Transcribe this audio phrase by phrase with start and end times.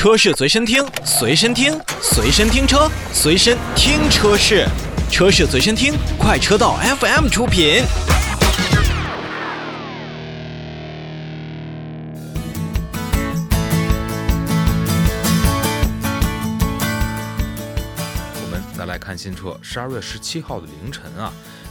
[0.00, 4.66] 车市随身听，随身听，随身听车，随身听车市，
[5.10, 7.84] 车市随身听，快车道 FM 出品。
[18.32, 21.30] 我们再来看新车，十二月十七号的凌晨啊，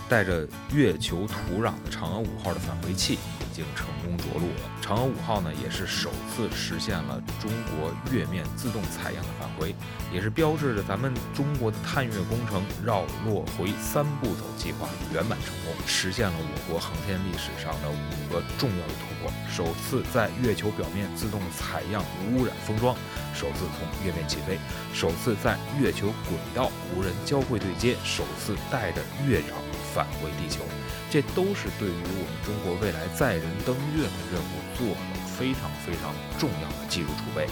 [0.10, 4.70] 带着月球土壤的嫦娥五号的返回器已经成功着陆了。
[4.82, 9.76] 嫦娥五号呢，也是首次实现了中国月面自动采样的返回，
[10.12, 22.96] 也是标志着咱们中国的探月工程绕落回三步走计划圆满成功，实现了我国航天历史上的五个重要的突破：首次在月球表面自动采样无污染封装，
[23.36, 24.58] 首次从月面起飞，
[24.92, 29.54] 首次在月球轨道无人交会对接，首次带着月壤
[29.94, 30.62] 返回地球。
[31.10, 37.48] 这都是对于我们中国未来载人登月的任务做了非常非常重要的技术储备。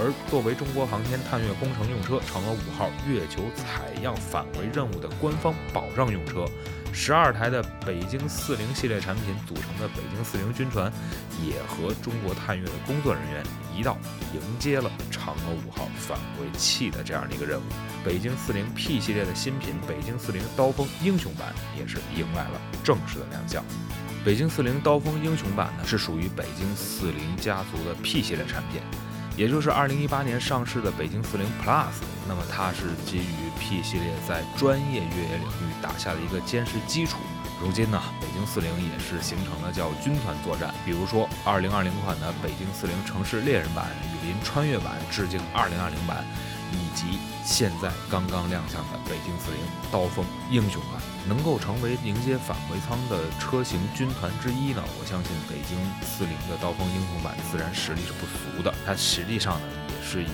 [0.00, 6.46] 而作为中国航天探月工程用车嫦娥五号月球采样返回任务的官方保障用车，
[6.94, 10.90] 十二台的北京四零系列产品组成的北京四零军团，
[11.44, 13.44] 也和中国探月的工作人员
[13.76, 13.98] 一道
[14.32, 14.90] 迎接了
[15.22, 17.62] 嫦娥五号返回器的这样的一个任务。
[18.04, 23.64] 北京四零 P 系列的新品北京四零刀锋英雄版也是迎来了正式的亮相。
[24.24, 28.80] 北京四零刀锋英雄版呢，是属于北京四零家族的 P 系列产品。
[29.34, 31.86] 也就是二零一八年上市的北京四零 Plus，
[32.28, 37.16] 那么它是基于 P 系列在专业越野领域打下的一个坚实基础。
[37.62, 46.24] 如今呢，北京四零也是形成了叫军团作战，比如说二零二零款的北京四零城市猎人版、雨林穿越版致敬二零二零版，
[46.72, 49.60] 以及现在刚刚亮相的北京四零
[49.92, 51.00] 刀锋英雄版。
[51.28, 58.74] 能够成为迎接返回舱的车型军团之一呢，我相信北京四零的刀锋英雄版自然实力是不俗的。
[58.84, 60.30] 它实际上呢也是有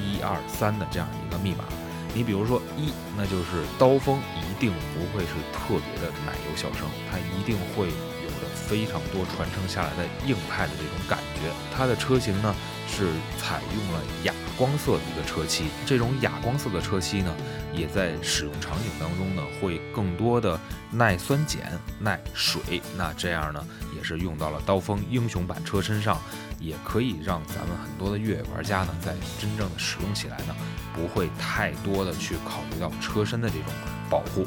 [0.00, 1.64] 一二三的这样一个密码。
[2.14, 11.31] 你比如说一，那就是刀锋一定不会是特别的奶油小生，它一定会有着非常多传承下来的硬派的这种感觉。
[11.74, 12.54] 它的车型呢
[12.88, 13.08] 是
[13.38, 17.34] 采用了哑光色的一个车漆，这种哑光色的车漆呢。
[17.74, 20.60] 也在使用场景当中呢，会更多的
[20.90, 22.82] 耐酸碱、耐水。
[22.98, 23.66] 那这样呢，
[23.96, 26.20] 也是用到了刀锋英雄版车身上，
[26.60, 30.54] 也可以让咱们很多的越野玩家呢，在真正的使用起来呢，
[30.94, 33.64] 不会太多的去考虑到车身的这种
[34.10, 34.46] 保护。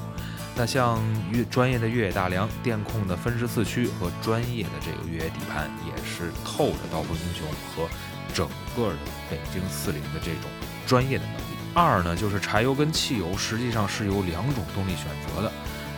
[0.58, 7.46] 那像越专业的越野大梁、电控的分时四驱和专业的这个越野底盘，也是透着刀锋英雄
[7.76, 7.90] 和
[8.34, 8.98] 整个的
[9.30, 10.50] 北京四零的这种
[10.88, 11.42] 专业的能力。
[11.74, 15.52] 二呢，就是柴油跟汽油实际上是有两种动力选择的。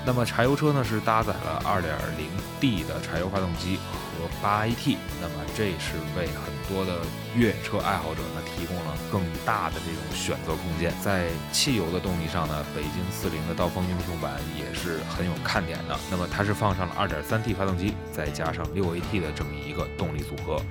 [0.08, 3.78] 那么柴油车呢是搭载了 2.0D 的柴油发动机
[4.16, 7.02] 和 8AT，那么这是为很多的
[7.36, 10.94] 越野车爱好者呢提供了更大的这种选择空间。
[11.04, 16.00] 在汽油的动力上呢，北京四零的刀锋英雄版也是很有看点的。
[16.10, 20.62] 那么它是放上了 2.3T 发动机，再加上 6AT 的这么一个动力组合。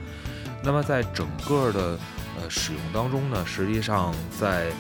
[0.63, 1.99] 那么在整个的
[2.41, 4.73] 呃，使用当中呢，实际上在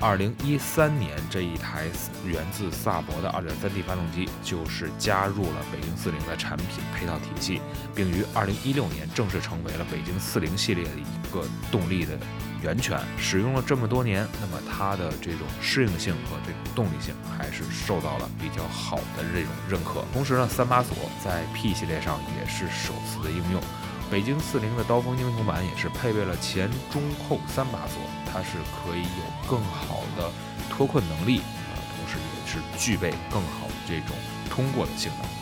[0.00, 1.86] 二零一三年这一台
[2.24, 7.60] 源自萨博的二点三 T 发动机就是加入了北京四零的产品配套体系，
[7.96, 12.16] 并于二零一六年正式成为了北京四零系列的一个动力的
[12.62, 13.00] 源泉。
[13.18, 20.04] 使用了这么多年，那么它的这种适应性和这种动力性还是受到了比较好的这种认可。
[20.12, 23.60] 同时呢，三把锁在 P 系列上也是首次的应用。
[24.10, 28.00] 北京四零的刀锋英雄版也是配备了前中后三把锁，
[28.32, 30.30] 它是可以有更好的
[30.70, 34.16] 脱困能力，啊，同时也是具备更好的这种
[34.48, 35.37] 通过的性能。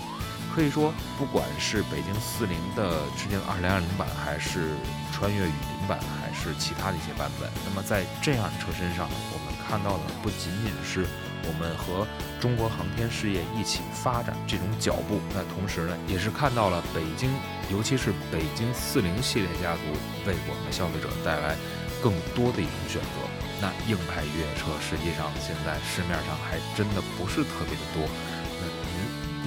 [0.56, 4.72] 可以说，不管是北京四零的致敬二零二零版，还是
[5.12, 11.06] 穿越雨林版，还是其他的一些版本，那么在这样的车身上，我们看到的不仅仅是。
[11.46, 12.04] 我们和
[12.40, 17.30] 中国航天事业一起发展这种脚步，那同时呢，也是看到了北京，
[17.70, 19.82] 尤其是北京四零系列家族
[20.26, 21.54] 为我们消费者带来
[22.02, 23.22] 更多的一种选择。
[23.62, 28.02] 那硬派越野车实际上现在市面上还真的不是特别的多，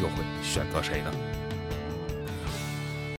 [0.02, 1.12] 又会选择谁呢？